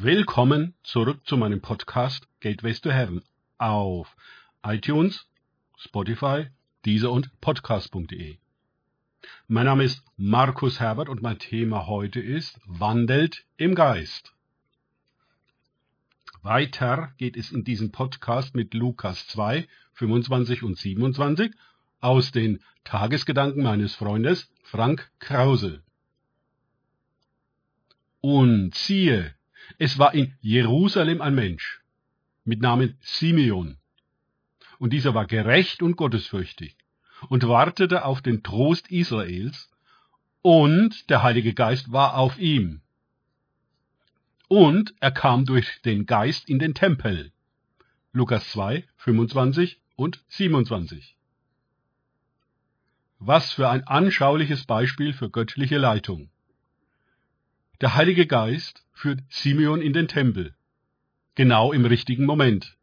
[0.00, 3.20] Willkommen zurück zu meinem Podcast Gateways to Heaven
[3.58, 4.14] auf
[4.64, 5.26] iTunes,
[5.76, 6.46] Spotify,
[6.86, 8.36] Deezer und Podcast.de.
[9.48, 14.32] Mein Name ist Markus Herbert und mein Thema heute ist Wandelt im Geist.
[16.42, 21.52] Weiter geht es in diesem Podcast mit Lukas 2, 25 und 27
[21.98, 25.82] aus den Tagesgedanken meines Freundes Frank Krause.
[28.20, 29.34] Und siehe,
[29.76, 31.82] es war in Jerusalem ein Mensch
[32.44, 33.76] mit Namen Simeon.
[34.78, 36.76] Und dieser war gerecht und gottesfürchtig
[37.28, 39.70] und wartete auf den Trost Israels,
[40.40, 42.80] und der Heilige Geist war auf ihm.
[44.46, 47.32] Und er kam durch den Geist in den Tempel.
[48.12, 51.16] Lukas 2, 25 und 27.
[53.18, 56.30] Was für ein anschauliches Beispiel für göttliche Leitung.
[57.80, 60.56] Der Heilige Geist führt Simeon in den Tempel,
[61.36, 62.76] genau im richtigen Moment.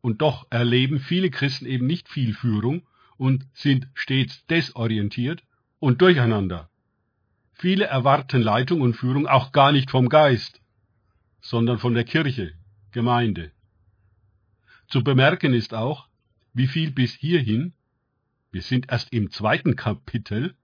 [0.00, 5.42] Und doch erleben viele Christen eben nicht viel Führung und sind stets desorientiert
[5.80, 6.70] und durcheinander.
[7.54, 10.60] Viele erwarten Leitung und Führung auch gar nicht vom Geist,
[11.40, 12.54] sondern von der Kirche,
[12.92, 13.50] Gemeinde.
[14.86, 16.06] Zu bemerken ist auch,
[16.52, 17.72] wie viel bis hierhin,
[18.52, 20.54] wir sind erst im zweiten Kapitel,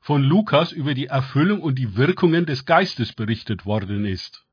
[0.00, 4.44] von Lukas über die Erfüllung und die Wirkungen des Geistes berichtet worden ist.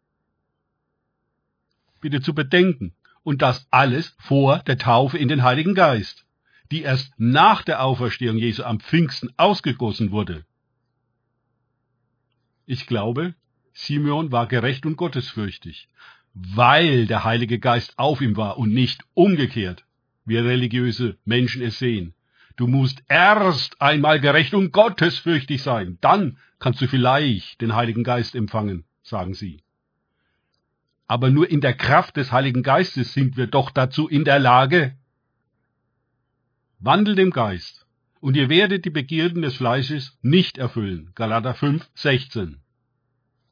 [2.01, 2.93] Bitte zu bedenken,
[3.27, 6.25] und das alles vor der Taufe in den Heiligen Geist,
[6.71, 10.45] die erst nach der Auferstehung Jesu am Pfingsten ausgegossen wurde.
[12.65, 13.35] Ich glaube,
[13.73, 15.89] Simeon war gerecht und gottesfürchtig,
[16.33, 19.85] weil der Heilige Geist auf ihm war und nicht umgekehrt,
[20.23, 22.13] wie religiöse Menschen es sehen.
[22.57, 28.35] Du musst erst einmal gerecht und gottesfürchtig sein, dann kannst du vielleicht den Heiligen Geist
[28.35, 29.61] empfangen, sagen sie.
[31.07, 34.97] Aber nur in der Kraft des Heiligen Geistes sind wir doch dazu in der Lage.
[36.79, 37.85] Wandelt im Geist,
[38.19, 41.11] und ihr werdet die Begierden des Fleisches nicht erfüllen.
[41.13, 42.57] Galater 5, 16.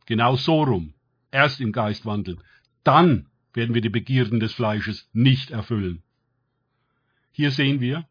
[0.08, 0.96] Genau so rum.
[1.32, 2.42] Erst im Geist wandeln.
[2.84, 6.02] Dann werden wir die Begierden des Fleisches nicht erfüllen.
[7.32, 8.08] Hier sehen wir,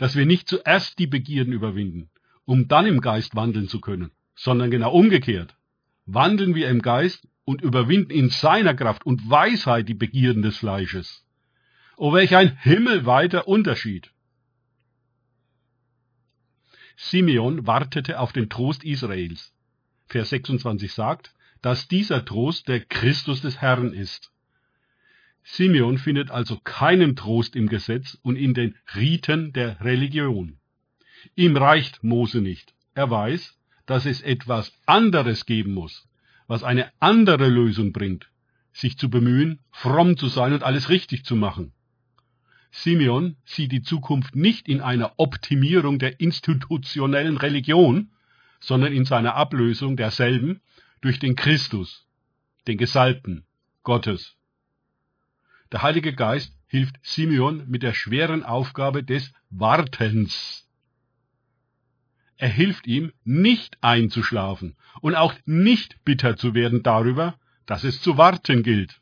[0.00, 2.08] dass wir nicht zuerst die Begierden überwinden,
[2.46, 5.54] um dann im Geist wandeln zu können, sondern genau umgekehrt.
[6.06, 11.26] Wandeln wir im Geist und überwinden in seiner Kraft und Weisheit die Begierden des Fleisches.
[11.98, 14.10] Oh, welch ein himmelweiter Unterschied!
[16.96, 19.52] Simeon wartete auf den Trost Israels.
[20.06, 24.32] Vers 26 sagt, dass dieser Trost der Christus des Herrn ist.
[25.42, 30.58] Simeon findet also keinen Trost im Gesetz und in den Riten der Religion.
[31.34, 32.74] Ihm reicht Mose nicht.
[32.94, 36.08] Er weiß, dass es etwas anderes geben muss,
[36.46, 38.30] was eine andere Lösung bringt,
[38.72, 41.72] sich zu bemühen, fromm zu sein und alles richtig zu machen.
[42.70, 48.12] Simeon sieht die Zukunft nicht in einer Optimierung der institutionellen Religion,
[48.60, 50.60] sondern in seiner Ablösung derselben
[51.00, 52.06] durch den Christus,
[52.68, 53.44] den Gesalbten
[53.82, 54.36] Gottes.
[55.72, 60.66] Der Heilige Geist hilft Simeon mit der schweren Aufgabe des Wartens.
[62.36, 68.16] Er hilft ihm, nicht einzuschlafen und auch nicht bitter zu werden darüber, dass es zu
[68.16, 69.00] warten gilt.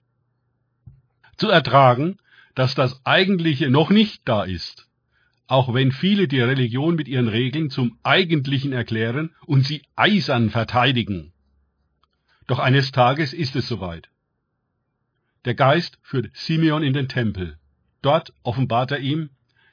[1.37, 2.19] Zu ertragen,
[2.55, 4.89] dass das Eigentliche noch nicht da ist,
[5.47, 11.33] auch wenn viele die Religion mit ihren Regeln zum Eigentlichen erklären und sie eisern verteidigen.
[12.49, 14.11] Doch eines Tages ist es soweit.
[15.49, 17.57] Der Geist führt Simeon in den Tempel.
[18.03, 19.31] Dort offenbart er ihm,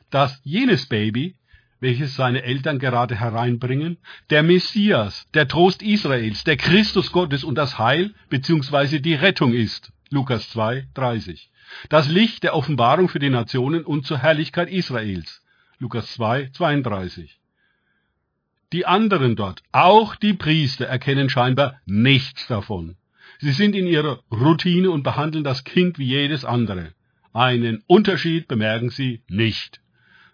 [0.10, 1.36] dass jenes Baby,
[1.82, 3.98] welches seine Eltern gerade hereinbringen,
[4.30, 9.00] der Messias, der Trost Israels, der Christus Gottes und das Heil bzw.
[9.00, 9.92] die Rettung ist.
[10.12, 11.52] Lukas 2, 30.
[11.90, 15.44] Das Licht der Offenbarung für die Nationen und zur Herrlichkeit Israels.
[15.78, 17.38] Lukas 2, 32.
[18.72, 22.96] Die anderen dort, auch die Priester, erkennen scheinbar nichts davon.
[23.40, 26.94] Sie sind in ihrer Routine und behandeln das Kind wie jedes andere.
[27.34, 29.82] Einen Unterschied bemerken sie nicht.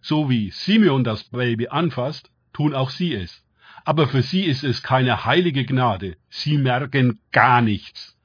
[0.01, 3.43] So wie Simeon das Baby anfasst, tun auch sie es.
[3.85, 6.17] Aber für sie ist es keine heilige Gnade.
[6.29, 8.17] Sie merken gar nichts.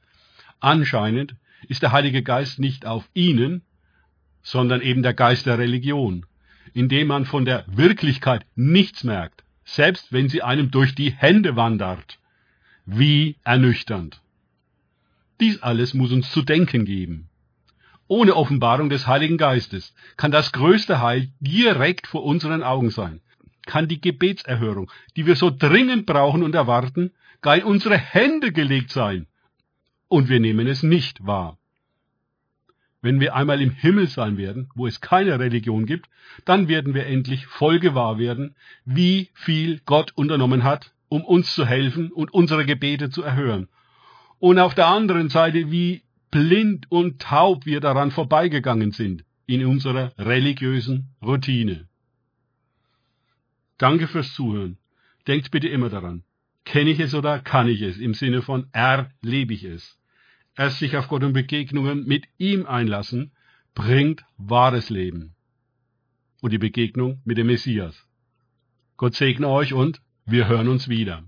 [0.61, 1.37] Anscheinend
[1.69, 3.62] ist der Heilige Geist nicht auf ihnen,
[4.43, 6.26] sondern eben der Geist der Religion,
[6.75, 12.19] indem man von der Wirklichkeit nichts merkt, selbst wenn sie einem durch die Hände wandert.
[12.84, 14.20] Wie ernüchternd.
[15.41, 17.29] Dies alles muss uns zu denken geben.
[18.09, 23.21] Ohne Offenbarung des Heiligen Geistes kann das größte Heil direkt vor unseren Augen sein,
[23.67, 27.12] kann die Gebetserhörung, die wir so dringend brauchen und erwarten,
[27.43, 29.27] gar in unsere Hände gelegt sein.
[30.09, 31.59] und wir nehmen es nicht wahr.
[33.03, 36.09] Wenn wir einmal im Himmel sein werden, wo es keine Religion gibt,
[36.44, 38.55] dann werden wir endlich voll gewahr werden,
[38.85, 43.69] wie viel Gott unternommen hat, um uns zu helfen und unsere Gebete zu erhören.
[44.46, 50.12] Und auf der anderen Seite, wie blind und taub wir daran vorbeigegangen sind in unserer
[50.19, 51.88] religiösen Routine.
[53.76, 54.78] Danke fürs Zuhören.
[55.26, 56.22] Denkt bitte immer daran.
[56.64, 57.98] Kenne ich es oder kann ich es?
[57.98, 59.98] Im Sinne von erlebe ich es.
[60.56, 63.32] Erst sich auf Gott und Begegnungen mit ihm einlassen,
[63.75, 65.34] bringt wahres Leben.
[66.40, 68.06] Und die Begegnung mit dem Messias.
[68.96, 71.25] Gott segne euch und wir hören uns wieder.